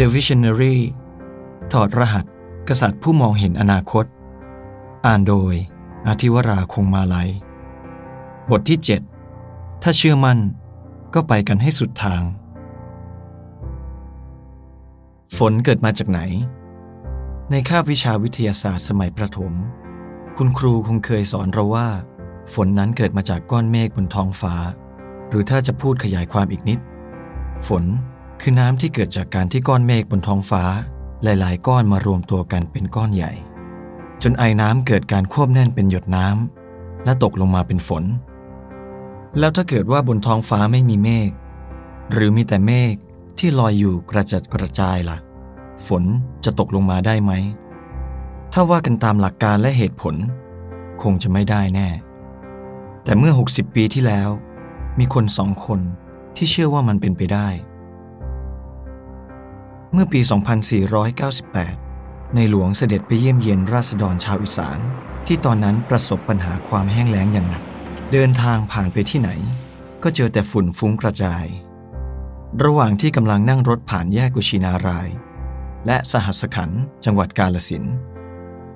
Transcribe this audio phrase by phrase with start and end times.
[0.00, 0.76] The Visionary
[1.72, 2.24] ถอดรหัส
[2.68, 4.04] กษัตริย์ผู้มองเห็นอนาคต
[5.06, 5.54] อ่านโดย
[6.06, 7.30] อาทิวราคงมาลัย
[8.50, 8.78] บทที่
[9.30, 10.38] 7 ถ้าเชื่อมั่น
[11.14, 12.22] ก็ไปกันให้สุดทาง
[15.36, 16.20] ฝนเกิดมาจากไหน
[17.50, 19.52] ในคาบวิชาวิทยาศาสตร์สมัยประถม
[20.36, 21.88] คุณครูคงเคยสอนเราว่า
[22.54, 24.54] ฝนนั้นเกิดมาจากก้อนเมฆบนท้องฟ้า
[25.28, 26.78] หรือถ้าจะพูดขยายความอีกนิด
[27.66, 27.84] ฝน
[28.40, 30.64] คือน้ำที่เกิดจากการที่ก้อนเมฆบนท้องฟ้า
[31.22, 33.32] หลาย ๆ ก้อนมารวมตัวกันเป็นก้อนใหญ่
[34.22, 38.04] จนไอ้น้ำเกิดการควบแน่นเป็นหยดน้ำและตกลงมาเป็นฝน
[39.38, 41.30] แล้วถ้าเกิดว่าบนท้องฟ้าไม่มีเมฆ
[42.12, 42.94] หรือมีแต่เมฆ
[43.38, 45.18] ที่ลอยอยู่กระจัดกระจายล่ะ
[45.86, 46.04] ฝน
[46.44, 47.32] จะตกลงมาได้ไหม
[48.52, 50.14] ถ้าว่ากันตามหลักการและเหตุผล
[51.02, 51.88] คงจะไม่ได้แน่
[53.04, 54.28] แต่เมื่อ 60 ปีที่แล้ว
[54.98, 55.80] มีคนสองคน
[56.36, 57.48] ที่เชื่อว่ามันเป็นไปได้
[59.92, 60.20] เมื่อปี
[61.08, 64.78] 2498 ในหลวงเสด็จไปเยี่ยมเยียนราษฎรชาวอีสาน
[65.26, 67.62] ที่ตอนนั้นประสบปัญหาความแห้งแล้งอย่างหนัก
[68.12, 69.30] เดินทางผ่านไปที่ไหน
[70.02, 71.44] ก็เจอแต่ฝุ่นฟุ้งกระจาย
[72.64, 75.08] ระหว่างที่กำลังนั่งรถผ่านแยกกุชินาราย
[75.86, 76.70] และสหัสขัน
[77.04, 77.84] จังหวัดกาลสิน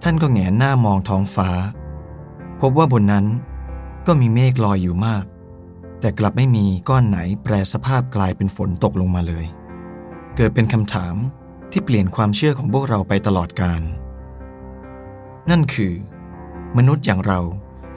[0.03, 1.51] ท่านก็แงนหน้ามองท้องฟ้า
[2.61, 3.27] พบว่าบนนั้น
[4.07, 5.25] ก็มีเมฆลอยอยู่มาก
[6.01, 9.47] แต่กลับไม่มีก้อนไหนแปรสภาพกลายเป็นฝนตกลงมาเลย
[10.43, 11.17] เกิดเป็นคำถาม
[11.73, 13.83] ที่เปลี่ยนความเชื่อของพวกเราไปตลอดกาล
[15.51, 15.95] นั่นคือ
[16.77, 17.41] มนุษย์อย่างเรา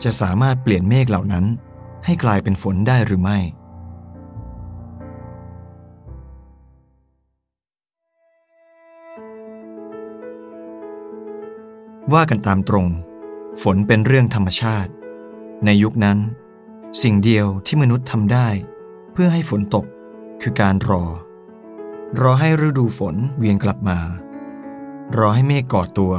[0.04, 1.46] จะสามารถเปลี่ยนเมฆเหล่านั้น
[2.06, 3.40] ให้กลายเป็นฝนได้หรือไม่
[12.14, 12.88] ว่ากันตามตรง
[13.62, 14.92] ฝนเป็นเรื่องธรรมชาติ
[15.66, 16.18] ในยุคนั้น
[17.02, 18.48] สิ่งเดียวที่มนุษย์ทำได้
[19.14, 19.86] เพื่อให้ฝนตก
[20.42, 21.06] คือการรอ
[22.22, 24.00] รอให้ฤดูฝนเวียนกลับมา
[25.18, 26.14] รอให้เมฆก่อตัว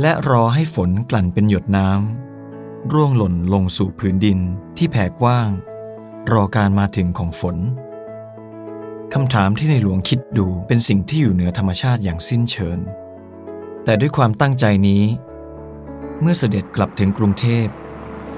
[0.00, 4.38] และรอให้ฝนกลั่นเป็นหยดน้ำร่วงหล่นลงสู่ผืนดิน
[4.76, 5.48] ที่แผ่กว้าง
[6.32, 7.56] รอการมาถึงของฝน
[9.12, 12.78] คำถามที่ในหลวงคิดดูเป็นสิ่งที่อยู่เหนือธรรมชาติอย่างสิ้นเชิง
[13.84, 15.04] แต่ด้วยความตั้งใจนี้
[16.20, 17.66] เมื่อเสด็จกลับถึงกรุงเทพ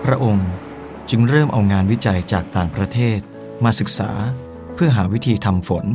[0.04, 0.48] พระองค์
[1.10, 3.18] จึงเริ่มเอางานวิจัยจากต่างประเทศ
[3.64, 4.10] มาศึกษา
[4.74, 5.86] เพื่อหาวิธีทำฝน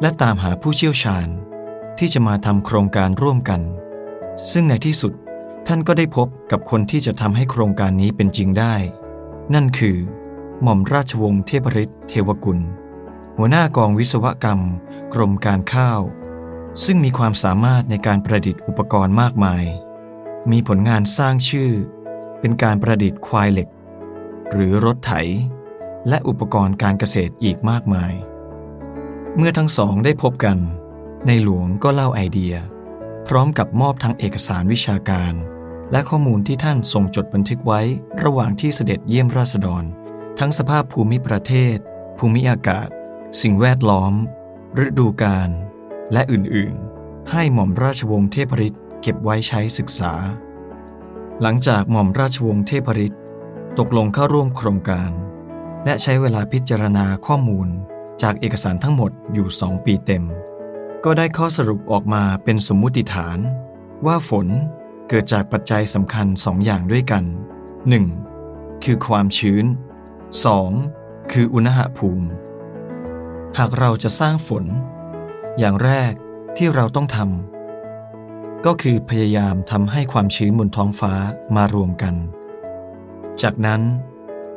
[0.00, 1.28] และตามหาผู้เชี่ยวชาญ
[1.98, 3.60] ที่จะมาทำโครงการร่วมกัน
[4.52, 5.12] ซึ่งในที่สุด
[5.66, 8.74] ท่านก็ได้พบกับคนที่จะทำให้โครงการนี้เป็นจริงได้
[9.54, 9.96] นั่นคือ
[10.62, 12.58] หม่อมราชวงศ์เทพฤทธิ์เทวกุล
[13.36, 14.60] หัวหน้ากองวิศวกรรม
[15.14, 16.00] กรมการข้าว
[16.84, 19.64] ซึ่งมีความสามารถในการประดิษฐ์อุปกรณ์มากมาย
[20.50, 21.70] มีผลงานสร้างชื่อ
[22.40, 23.68] เป็นการประดิษฐ์ควายเหล็ก
[24.52, 25.12] หรือรถไถ
[26.08, 28.12] และอุปกรณ์การเกษตรอีกมากมาย
[29.36, 30.58] เมื่อทั้งสองได้พบกัน
[31.26, 32.54] ในหลวงก็เล่าไอเดีย
[33.28, 35.32] พร้อมกับมอบทั้งเอกสารวิชาการ
[35.92, 37.80] และข้อมูลที่ท่านทรงจดบันทึกไว้
[38.24, 39.84] ระหว่างที่เสด็จเยี่ยมราษฎร
[40.38, 41.76] ทั้งสภาพภูมิประเทศ
[42.18, 42.88] ภูมิอากาศ
[43.42, 44.12] สิ่งแวดล้อม
[44.84, 45.50] ฤดูกาล
[46.12, 50.12] และอื่นๆ ให้หม่อมราชวงศ์เทพฤทธิ์เก็บไว้ใช้ศึกษา
[51.42, 53.20] หลังจากหม่อมราชวงศ์เทพฤทธิ์
[53.78, 55.10] ตกลงเข้าร่วมโครงการ
[55.84, 57.68] และใช้เวลาพิจารณาข้อมูล
[58.22, 60.24] จากเอกสารทั้งหมดอยู่สองปีเต็ม
[61.04, 63.38] ก็ได้ข้อสรุปออกมาเป็นสมมุติฐาน
[64.06, 64.46] ว่าฝน
[65.08, 67.24] เกิดจากปัจจัยสำคัญสองอย่างด้วยกัน
[68.04, 68.84] 1.
[68.84, 69.64] คือความชื้น
[70.48, 71.32] 2.
[71.32, 72.26] คืออุณหภูมิ
[73.58, 74.64] หากเราจะสร้างฝน
[75.58, 76.12] อย่างแรก
[76.56, 81.12] ที่เราต้องทำก็คือพยายามทำให้ความชื้นบนท้องฟ้า
[81.56, 82.14] มารวมกัน
[83.42, 83.82] จากนั้น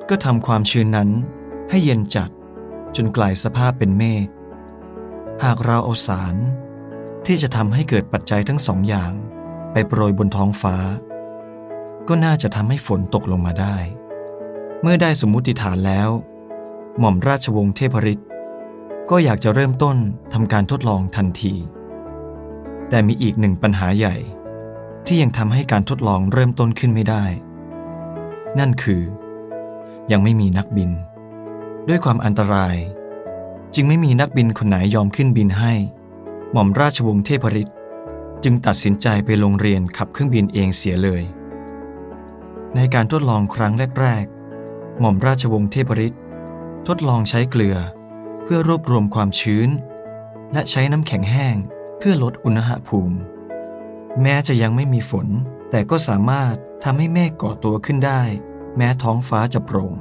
[0.09, 1.09] ก็ทำความชื้นนั้น
[1.69, 2.29] ให้เย็นจัด
[2.95, 4.27] จนกลายสภาพเป็นเมฆ
[5.43, 6.35] หากเราเอาสาร
[7.25, 9.11] ที่จะทำให้เกิดปัจจัยทั้งสองอย่าง
[9.71, 10.75] ไปโปรยบนท้องฟ้า
[12.07, 13.77] ก็น่าจะทำให้ฝนตกลงมาได้
[14.81, 16.09] เมื่อได้สมมุติฐานแล้ว
[16.99, 18.27] หม่อมราชวงศ์เทพฤทธิ์
[19.09, 19.97] ก็อยากจะเริ่มต้น
[20.33, 21.53] ทำการทดลองทันที
[22.89, 24.15] แต่มีอีกหนึ่งปัญหาใหญ่
[25.05, 27.25] ที่ยังทำให้การทดลองเริ่มต้นขึ้นไม่ได้
[28.59, 29.01] นั่นคือ
[30.11, 30.91] ยังไม่มีนักบิน
[31.87, 32.75] ด้วยความอันตราย
[33.75, 35.73] จึงไม่มีนักบินคนไหนยอมขึ้นบินให้
[36.51, 37.75] หม่อมราชวงศ์เทพฤทธิ์
[38.43, 41.23] จึงตัดสินใจไปโรงเรียนขับเครื่องบินเองเสียเลย
[42.75, 44.25] ในการทดลองครั้งแรก
[44.63, 46.21] ๆ หม่อมราชวงศ์เทพฤทธิ์
[46.87, 47.77] ทดลองใช้เกลือ
[48.43, 49.69] เพื่อรวบรวมความชื้น
[50.53, 51.55] และใช้น้ำแข็งแห้ง
[51.97, 53.17] เพื่อลดอุณหภูมิ
[54.21, 55.27] แม้จะยังไม่มีฝน
[55.69, 58.21] แต่ก็สามารถทำให้เมฆก่อตัวขึ้นได้
[58.77, 59.93] แม้ท้องฟ้าจะโปร่ง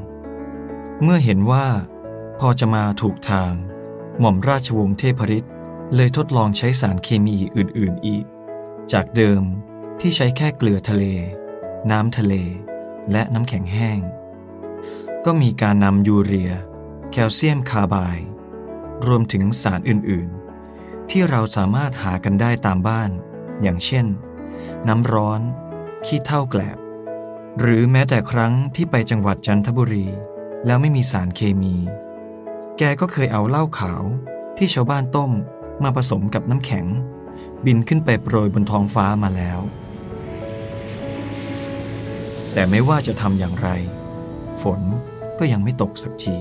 [1.02, 1.66] เมื่อเห็นว่า
[2.40, 3.52] พอจะมาถูกทาง
[4.20, 5.52] หม่อมราชวงศ์เทพฤทธิ์
[5.94, 8.24] เลยทดลองใช้สารเคมีอื่น ๆ อีก
[8.92, 9.42] จากเดิม
[10.00, 11.04] ที่ใช้แค่เกลือทะเล
[11.90, 12.34] น้ำทะเล
[13.12, 13.98] และน้ำแข็งแห้ง
[15.24, 16.52] ก็มีการนำยูเรีย
[17.10, 18.28] แคลเซียมคาร์ไบด์
[19.06, 20.28] รวมถึงสารอื่น
[20.70, 23.10] ๆ ที่เราสามารถหากันได้ตามบ้าน
[23.62, 24.06] อย่างเช่น
[24.88, 25.40] น้ำร้อน
[26.06, 26.78] ขี้เท่าแกลบ
[27.60, 30.08] หรือแม้แต่ครั้งที่ไปจังหวัดจันทบุรี
[30.66, 31.74] แล้วไม่มีสารเคมี
[32.78, 34.02] แกก็เคยเอาเหล้าขาว
[34.56, 35.30] ที่ชาวบ้านต้ม
[35.82, 36.86] มาผสมกับน้ำแข็ง
[37.66, 39.60] บินขึ้นไปโปรยบนท้องฟ้ามาแล้ว
[42.52, 43.68] แต่ไม่ว่าจะทำอย่างไร
[44.62, 44.80] ฝน
[45.38, 46.36] ก็ยังไม่ตกสักที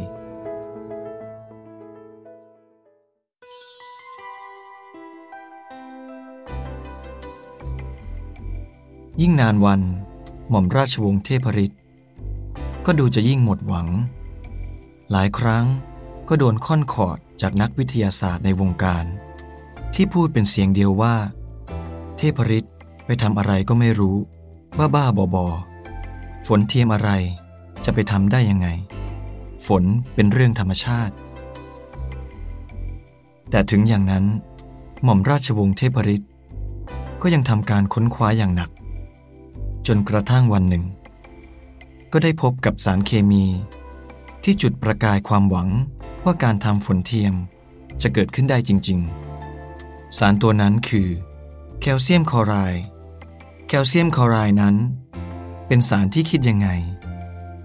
[9.22, 9.82] ยิ่งนานวัน
[10.50, 11.79] หม่อมราชวงศ์เทพฤทธิ
[12.86, 13.88] ก็ดูจะยิ่งหมดหวัง
[15.12, 15.66] หลายครั้ง
[16.30, 19.06] ก็โดนค่อนขอดจากนักวิทยาศาสตร์ในวงการ
[19.94, 21.16] ที่พูดเป็นเสียงเดียวว่า
[22.18, 22.74] เทพฤทธิ์
[23.06, 24.18] ไปทำอะไรก็ไม่รู้
[24.78, 25.46] บ้าบ้าบอบอ
[26.48, 27.10] ฝนเทียมอะไร
[27.86, 28.68] จะไปทำได้ยังไง
[29.68, 29.84] ฝน
[30.14, 31.14] เป็นเรื่องธรรมชาติ
[33.50, 34.26] แต่ถึงอย่างนั้น
[35.04, 36.30] หม่อมราชวงศ์เทพฤทธิ์
[37.22, 38.70] ก็ยังทำการค้นคว้าอย่างหนัก
[39.88, 40.84] จนกระทั่งวันหนึ่ง
[42.12, 43.46] ก็ได้พบกับสารเคมี
[44.44, 45.70] ที่จุดประกายความหวัง
[46.26, 47.34] ว่าการทำฝนเทียม
[48.02, 49.00] จะเกิดขึ้นได้จริง
[49.58, 51.08] ๆ สารตัวนั้นคือ
[51.82, 52.84] แคลเซียมคลอไรด์
[53.68, 54.76] แคลเซียมคลอไรด์นั้น
[55.68, 56.70] เป็นสารที่คิดยังไง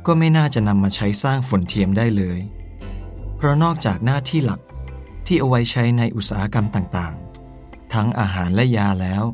[0.06, 2.38] ก็ไม่น่าจะนำมาใช้สร้างฝนเทียมได้เลย
[3.36, 4.60] เพราะนอกจากหน้าที่หลัก
[5.26, 9.24] ที่เอาไว้ใช้ในอุตสาหกรรมต่างๆ ทั้งอาหารและยาแล้ว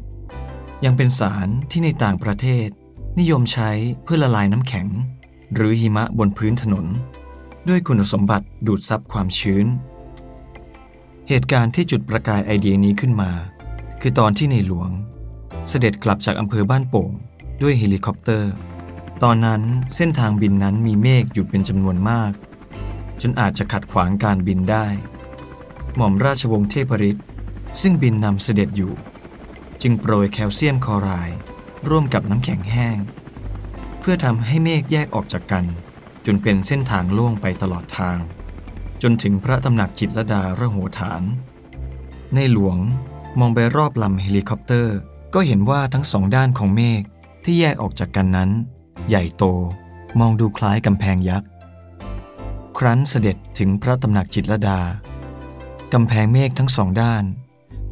[0.84, 2.68] ยังเป็นสารที่ในต่างประเทศ
[3.20, 3.70] นิยมใช้
[4.02, 4.86] เพื่อละลายน้ำแข็ง
[5.54, 6.86] หรือหิมะบนพื้นถนน
[7.68, 9.66] ด้วยคุณสมบัติดูดซับความชื้น
[11.28, 13.30] เหตุการณ์ที่จุดประกายไอเดียนี้ขึ้นมา
[14.00, 14.90] คือตอนที่ในหลวง
[15.68, 17.10] เสด็จกลับจากอำเภอบ้านโป่ง
[17.62, 18.52] ด้วยเฮลิคอปเตอร์
[19.22, 19.62] ตอนนั้น
[19.96, 22.32] เส้นทางบินนั้นมีเมฆอยู่เป็นจำนวนมาก
[23.20, 24.86] จนอาจจะขัดขวางการบินได้
[25.96, 27.24] หม่อมราชวงศ์เทพฤทธิ์
[27.80, 28.92] ซึ่งบินนำเสด็จอยู่
[29.82, 31.38] จึงโปรยแคลเซียมคลอไรด์
[31.88, 32.96] ร่วมกับน้ำแข็งแห้ง
[34.00, 35.64] เพื่อทำให้เมฆแยกออกจากกัน
[36.26, 38.18] จนเป็นเส้นทางโล่งไปตลอดทาง
[39.02, 41.22] จนถึงพระตำหนักจิตรลดารโหฐาน
[42.34, 42.78] ในหลวง
[43.38, 44.96] มองไปรอบลำเฮลิคอปเตอร์
[45.34, 47.02] ก็เห็นว่าทั้งสองด้านของเมฆ
[47.44, 48.50] ที่แยกออกจากกันนั้น
[49.08, 49.44] ใหญ่โต
[50.20, 51.48] มองดูคล้ายกำแพงยักษ์
[52.78, 54.80] ครั้นเสด็จถึงพระตำหนักจิตรลดา
[55.92, 57.24] กำแพงเมฆทั้งสองด้าน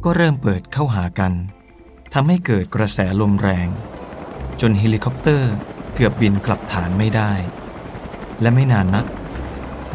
[0.03, 1.33] ก็เริ่มปิดเข้าหากัน
[2.13, 3.67] ทำให้เกิดกระแสลมแรง
[4.61, 5.51] จนเฮลิคอปเตอร์
[5.95, 7.31] เกือบบินกลับฐานไม่ได้
[8.41, 9.05] และไม่นานนัก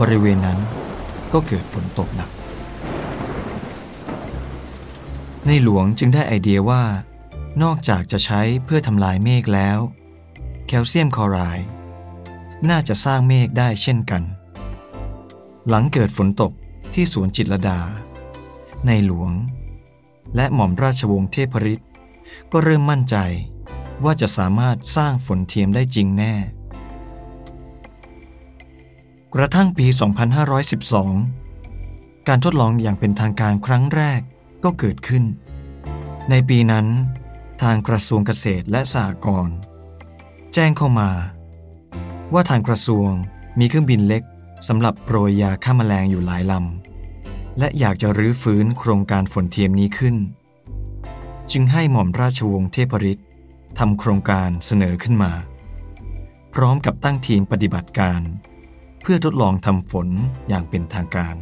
[0.01, 0.59] บริเวณนั้น
[1.33, 2.31] ก็เกิดฝนตกหนัก
[5.47, 6.85] ในหลวงจึงได้ไอเดียว่า
[7.63, 9.79] นอกจากจะใช้เพื่อทำลายเมฆแล้ว
[10.67, 11.67] แคลเซียมคลอไรด์
[12.71, 14.23] น่าจะสร้างเมฆได้เช่นกัน
[15.69, 16.53] หลังเกิดฝนตก
[16.95, 17.81] ที่สวนจิตรดา
[18.87, 19.31] ในหลวง
[20.37, 21.89] และหม่อมราชวงศ์เทพฤทธิ์
[22.53, 23.17] ก็เริ่มมั่นใจ
[24.05, 26.35] ว่าจะสามารถสร้างฝนเทียมได้จริงแน่
[29.35, 29.87] กระทั่งปี
[31.47, 34.21] 2512 การทดลองอย่างเป็นทางการครั้งแรก
[34.65, 35.25] ก็เกิดขึ้น
[36.31, 36.87] ในปีนั้น
[37.63, 39.57] ทางกระทรวงเกษตรและสหกรณ์
[40.55, 41.11] แจ้งเข้ามา
[42.33, 43.11] ว่าทางกระทรวง
[43.59, 44.23] มีเครื่องบินเล็ก
[44.69, 50.17] สำหรับโปรยยาฆ่าแมลงอยู่หลายลำและอยากจะรื้อฟื้นโครงการฝนเทียมนี้ขึ้น
[51.53, 53.27] จึงให้หม่อมราชวงศ์เทพฤทธิ์
[53.79, 55.33] ทำโครงการเสนอขึ้นมา
[56.55, 58.21] พร้อมกับตั้งทีมปฏิบัติการ
[59.03, 60.09] เพื่อทดลองทำฝน
[60.49, 61.37] อย่างเป็นทางการ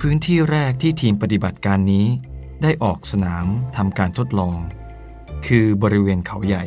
[0.00, 2.06] พื้นที่แรกที่ทีมปฏิบัติการนี้
[2.62, 3.46] ได้ออกสนาม
[3.76, 4.58] ทำการทดลอง
[5.46, 6.64] คือบริเวณเขาใหญ่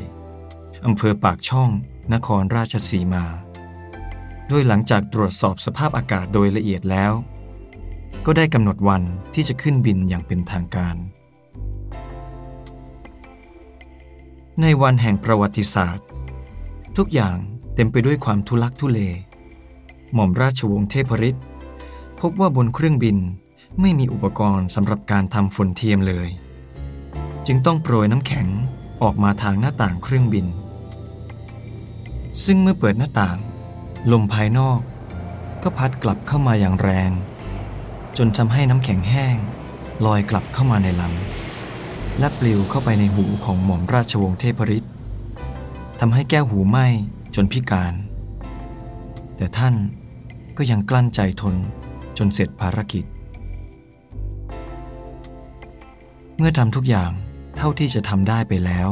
[0.85, 1.69] อำเภอปากช่อง
[2.13, 3.25] นครราชสีมา
[4.47, 7.13] โดยหลังจากตรวจสอบสภาพอากาศโดยละเอียดแล้ว
[8.25, 10.95] ก็ได้กำหนดวันที่จะขึ้นบินอย่างเป็นทางการ
[14.61, 16.05] ในวันแห่งประวัติศาสตร์
[16.97, 17.37] ทุกอย่าง
[17.75, 18.99] เต็มไปด้วยความทุลักทุเล
[20.13, 21.43] หม่อมราชวงศ์เทพฤทธิ์
[22.19, 23.17] พบว่าบนเครื่องบิน
[23.81, 26.29] ไม่มีอุปกรณ์สำหรับการทำฝนเทียมเลย
[27.47, 28.47] จึงต้องโปรยน้ำแข็ง
[29.01, 30.45] ออกมาทางหน้าต่างเครื่องบิน
[32.45, 33.37] ซึ่งเมื่อเปิดหน้าต่าง
[34.11, 34.79] ลมภายนอก
[35.63, 37.11] ก็พัดกลับเข้ามาอย่างแรง
[38.17, 39.35] จนทำให้น้ำแข็งแห้ง
[40.05, 41.40] ลอยกลับเข้ามาในลำ
[42.19, 44.91] และปลิวเข้าไปในหูของหม่อมราชวงศ์เทพฤทธิ์
[45.99, 46.87] ทำให้แก้วหูไหม้
[47.35, 47.93] จนพิการ
[49.37, 49.75] แต่ท่าน
[50.57, 51.55] ก็ยังกลั้นใจทน
[52.17, 53.05] จนเสร็จภารกิจ
[56.37, 57.11] เมื่อทำทุกอย่าง
[57.57, 58.89] เท่าที่จะทำได้ไปแล้ว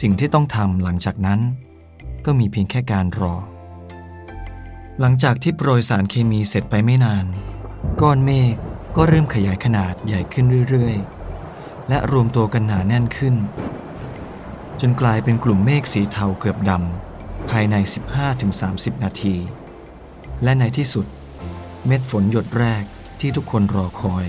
[0.00, 1.40] สิ่งที่ต้องทำหลังจากนั้น
[2.24, 3.34] ก็มีเพียงแค่การรอ
[5.00, 7.26] หลังจากที่โปรยสารเคมีเสร็จไปไม่นาน
[8.00, 8.54] ก้อนเมฆ
[8.96, 11.23] ก็เริ่มขยายขนาดใหญ่ขึ้นเรื่อยๆ
[11.88, 13.34] และรวมตัวกันหนาแน่นขึ้น
[14.80, 17.74] จนกลายเป็นกลุ่มเมฆสีเทาเกือบดำภายใน
[18.40, 19.36] 15-30 นาที
[20.42, 21.06] และในที่สุด
[21.86, 22.84] เม็ดฝนหยดแรก
[23.20, 24.26] ที่ทุกคนรอคอย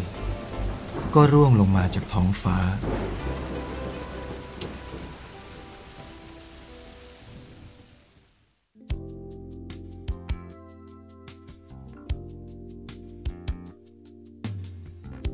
[1.16, 2.58] ก็ร่วงลงมาจากท้องฟ้า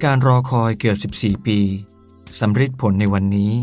[0.04, 1.60] การรอคอยเกือบ 14 ปี
[2.40, 3.54] สำเร็จผลในวันนี้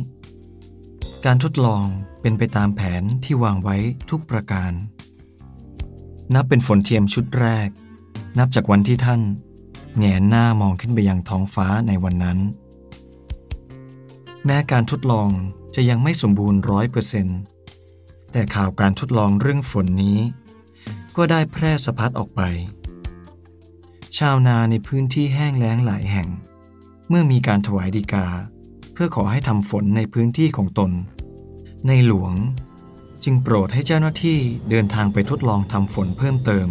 [1.24, 1.84] การทดลอง
[2.20, 3.76] เป็นไปตามแผนที่วางไว้
[4.10, 4.72] ทุกประการ
[6.34, 7.68] นับเป็นฝนเทียมชุดแรก
[8.38, 9.20] นับจากวันที่ท่าน
[9.98, 12.38] แงนหน้ามองขึ้นไปยังท้องฟ้าในวันนั้น
[14.44, 15.28] แม้การทดลอง
[15.74, 17.38] จะยังไม่สมบูรณ์ร้อยเปอร์เซนต์
[18.32, 20.18] แต่ข่าวการทดลองเรื่องฝนนี้
[21.16, 22.40] ก็ได้แพร่สะพัดออกไป
[24.18, 26.28] ชาวนาในพื้นที่แห้งแล้งหลายแห่ง
[27.08, 28.26] เมื่อมีการถวายดีกา
[29.00, 30.90] พื่อขอให้ทำฝนในพื้นที่ของตน
[31.86, 32.34] ในหลวง
[33.24, 34.38] จึงโปรดให้เจ้าหน้าที่
[34.70, 36.68] เดินทางไปทดลองทำฝนเพิ่มเติม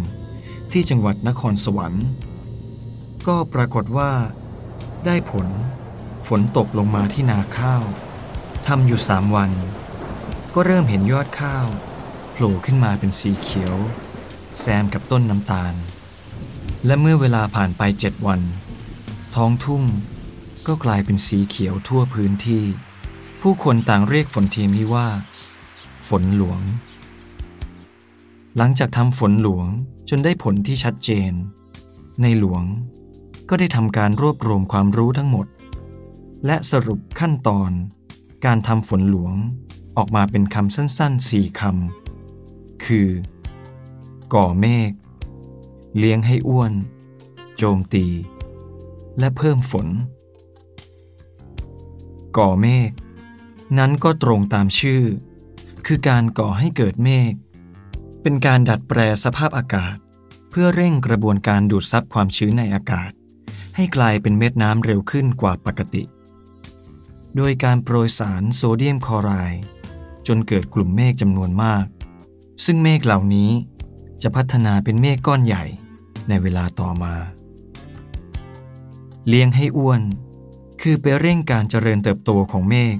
[0.72, 2.06] ที่จังหวัดนครสวรรค์
[3.26, 4.12] ก็ปรากฏว่า
[5.06, 5.46] ได้ผล
[6.26, 7.82] ฝนตกลงมาที่นาข้าว
[8.66, 9.50] ทำอยู่สามวัน
[10.54, 11.66] ก็เริ่มเห็นยอดข้าว
[12.32, 13.76] โผล่ขึ้นมาเป็นสีเขียว
[14.60, 15.74] แซมกับต้นน้ำตาล
[16.86, 18.40] และเมื่อเวลาผ่านไปเจ็ดวัน
[19.34, 19.84] ท้องทุ่ง
[20.68, 22.64] ก็กลายเป็นสีเขียวทั่วพื้นที่
[23.40, 25.08] ผู้คนต่างเรียกฝนเทียมนี้ว่า
[26.08, 26.60] ฝนหลวง
[28.56, 29.66] หลังจากทำฝนหลวง
[30.08, 31.32] จนได้ผลที่ชัดเจน
[32.22, 32.62] ในหลวง
[33.48, 35.46] ก็ได้ทำการรวบรวมความรู้ทั้งหมด
[36.46, 37.70] และสรุปขั้นตอน
[38.44, 39.34] การทำฝนหลวง
[39.96, 43.08] ออกมาเป็นคำสั้นๆสี่คำ คือ
[44.34, 44.92] ก่อเมฆ
[45.98, 46.72] เลี้ยงให้อ้วน
[47.56, 48.06] โจมตี
[49.18, 49.88] และเพิ่มฝน
[52.38, 52.90] ก่อเมฆ
[53.78, 55.02] นั้นก็ตรงตามชื่อ
[55.86, 57.32] คือการก่อให้เกิดเมฆ
[58.22, 59.96] เป็นการดัดแปลสภาพอากาศ
[60.50, 63.10] เพื่อเร่งกระบวนการดูดซับความชื้นในอากาศ
[63.76, 66.02] ให้กลายเป็นเม็ดน้ำเร็วขึ้นกว่าปกติ
[67.36, 69.62] โดยการโปรยสารโซเดียมคลอไรด์
[70.26, 71.84] จนเกิดกลุ่มเมฆจำนวนมาก
[72.64, 73.50] ซึ่งเมฆเหล่านี้
[74.22, 75.64] จะพัฒนาเป็นเมฆก้อนใหญ่
[76.28, 77.14] ในเวลาต่อมา
[79.28, 80.02] เลี้ยงให้อ้วน
[80.82, 82.96] คือไปเร่งการเจริญเติบโตของเมฆ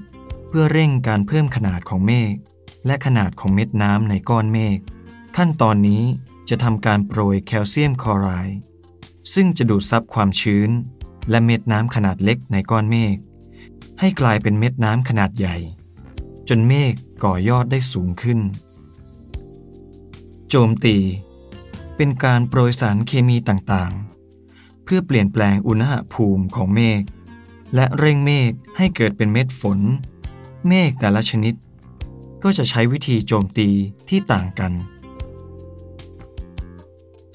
[0.48, 2.34] เพื่อเร่งการเพิ่มขนาดของเมฆ
[2.86, 4.78] และขนาดของเม็ดน้ำในก้อนเมฆ
[5.36, 6.02] ขั้นตอนนี้
[6.48, 8.58] จะทำการโปรยแคลเซียมคลอไรด์
[9.34, 10.70] ซึ่งจะดูดซับความชื้น
[11.30, 13.16] และเม็ดน้ำขนาดเล็กในก้อนเมฆ
[14.00, 15.56] ให้กลายเป็นเม็ดน้ำขนาดใหญ่
[16.48, 16.94] จนเมฆ
[17.24, 18.38] ก่อยอดได้สูงขึ้น
[20.48, 20.96] โจมตี
[21.96, 27.00] เป็นการโปรยสารเคมีต่างๆ เพื่อเปลี่ยนแปลงอุณหภูมิของเมฆ
[27.74, 29.78] และเร่งเมฆให้เกิดเป็นเม็ดฝน
[30.68, 31.54] เมฆแต่ละชนิด
[32.42, 33.68] ก็จะใช้วิธีโจมตี
[34.08, 34.72] ที่ต่างกัน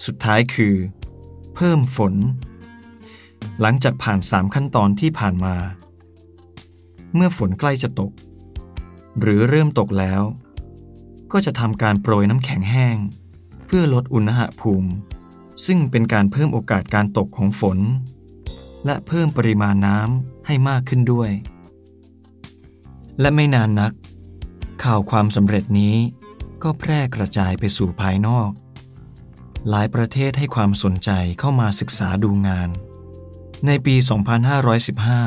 [0.05, 0.75] สุดท้ายคือ
[1.55, 2.13] เพิ่มฝน
[3.61, 5.55] หลังจากผ่านสามขั้นตอนที่ผ่านมา
[7.15, 8.11] เมื่อฝนใกล้จะตก
[9.19, 10.21] หรือเริ่มตกแล้ว
[11.31, 12.97] ก็จะทำการโปรยน้ำแข็งแห้ง
[13.65, 14.91] เพื่อลดอุณหภูมิ
[15.65, 17.79] ซึ่งเป็นการเพิ่มโอกาสการตกของฝน
[18.85, 21.31] และเพิ่มปริมาณน้ำให้มากขึ้นด้วย
[23.19, 23.91] และไม่นานนัก
[24.83, 25.95] ข่าวความสำเร็จนี้
[26.63, 28.49] ก็แพร่กระจายไปสู่ภายนอก
[29.69, 31.09] หลายประเทศให้ความสนใจ
[31.39, 32.69] เข้ามาศึกษาดูงาน
[33.67, 33.95] ในปี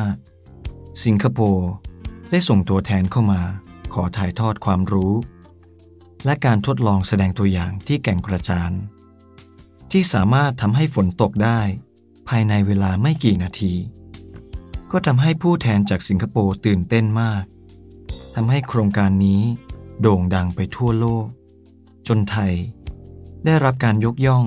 [0.07, 1.71] 2515 สิงคโปร์
[2.31, 3.43] ได้ส่งตัวแทนเข้ามา
[3.95, 5.15] ขอถ่ายทอดความรู้
[6.25, 8.73] และการทดลองแสดงตัวอย่างที่แก่งกระจาน
[9.91, 11.61] ที่สามารถทำให้ฝนตกได้
[12.29, 13.75] ภายในเวลาไม่กี่นาที
[14.91, 17.43] ก็ทำให้ผู้แทนจากสิงคโปร์ตื่นเต้นมาก
[18.35, 19.43] ทำให้โครงการนี้
[20.01, 21.27] โด่งดังไปทั่วโลก
[22.09, 22.53] จนไทย
[23.45, 24.45] ได้รับการยกย่อง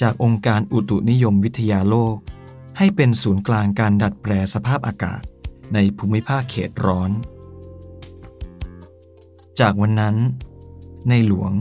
[0.00, 2.16] จากองค์การอุตุนิยมวิทยาโลก
[2.78, 5.22] ให้เป็นศูนย์กลางการดัดแปลสภาพอากาศ
[5.74, 7.10] ในภูมิภาคเขตร้อน
[9.60, 10.16] จากวันนั้น
[11.08, 11.52] ในหลวง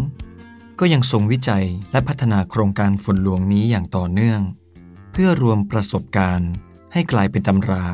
[0.79, 4.41] ก็ยังทรงวิจัยและพัฒนาโครงการฝนหลวงนี้อย่างต่อเนื่อง
[5.12, 6.51] เพื่อรวมประสบการณ์
[6.94, 7.86] ให้กลายเป็นตำรา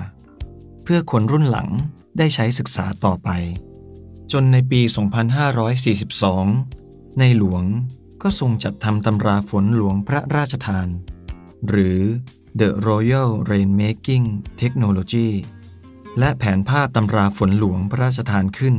[0.83, 1.69] เพื่อคนรุ่นหลัง
[2.17, 3.29] ได้ใช้ศึกษาต่อไป
[4.31, 4.81] จนในปี
[6.39, 7.63] 2542 ในหลวง
[8.21, 10.87] ก็ทรงจัดทำตำราฝนหลวงพระราชทาน
[11.67, 11.99] หรือ
[12.59, 14.25] The Royal Rainmaking
[14.61, 15.29] Technology
[16.19, 18.75] และแผนภาพตำราฝนหลวงพระราชทานขึ้น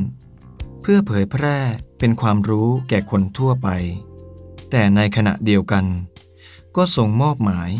[0.83, 1.59] เพื่อเผยแพร่
[1.99, 3.68] เป็นความรู้แก่คนทั่วไป
[4.71, 5.85] แต่ในขณะเดียวกัน
[6.76, 7.71] ก็ส่งมอบหมาย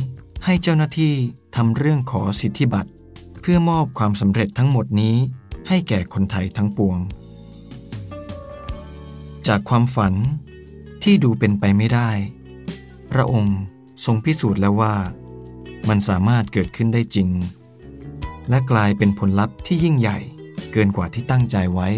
[0.45, 1.15] ให้เจ้าหน้าที่
[1.57, 2.91] ทำเรื่องขอสิทธิบัตร
[3.41, 5.17] เพื่อมอบความสำเร็จทั้งหมดนี้
[5.69, 6.99] ให้แก่คนไทยทั้งปวง
[9.47, 10.15] จากความฝัน
[11.03, 12.11] ที่ดูเป็นไปไม่ได้
[13.13, 13.59] พระองค์
[14.05, 14.95] ทรงพิสูจน์แล้วว่า
[15.89, 17.29] มันสามารถเกิดขึ้นได้จริง
[18.49, 20.19] และกลายเป็นผลลัพธ์ที่ยิ่งใหญ่
[20.73, 21.89] เกินกว่าที่ตั้งใจไว้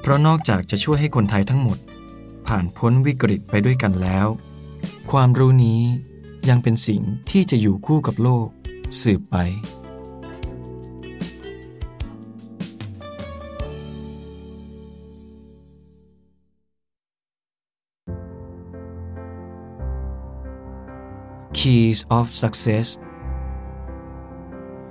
[0.00, 1.78] เพราะนอกจากจะช่วยให้คนไทยทั้งหมด
[2.46, 4.26] ผ่านพ้นวิกฤตไปด้วยกันแล้ว
[5.10, 5.82] ความรู้นี้
[6.48, 8.48] ยังเป็นสิ่งที่จะอยู่คู่กับโลก
[9.02, 9.36] สืบไป
[21.58, 22.86] Keys of Success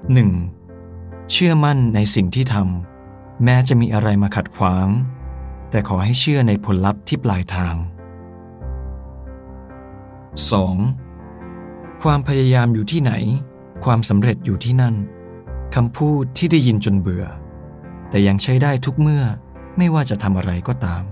[0.07, 1.31] 1.
[1.31, 4.87] เชื่อมั่นในสิ่งที่ทำแม้จะมีอะไรมาขัดขวาง
[5.69, 7.75] แต่ขอให้เชื่อในผลลัพธ์ที่ปลายทาง
[10.49, 11.00] 2.
[12.03, 13.13] ความพยายามอยู่ที่ไหน
[13.85, 14.95] ความสำเร็จอยู่ที่นั่น
[15.75, 17.25] คำพูดที่ได้ยินจนเบื่อ
[18.09, 19.23] แต่ยังใช้ได้ทุกเมื่อ
[19.77, 21.03] ไม่ว่าจะทำอะไรก็ตาม